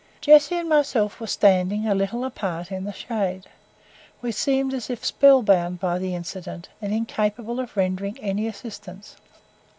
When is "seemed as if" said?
4.31-5.05